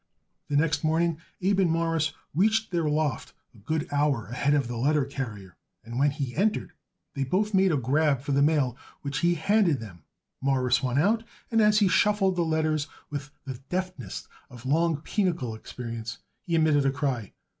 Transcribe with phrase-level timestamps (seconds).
[0.49, 4.75] The next morning Abe and Morris reached their loft a good hour ahead of the
[4.75, 6.71] letter carrier, and when he entered
[7.13, 10.01] they both made a grab for the mail which he handed them.
[10.41, 15.53] Morris won out, and as he shuffled the letters with the deftness of long pinochle
[15.53, 17.33] experience he emitted a cry.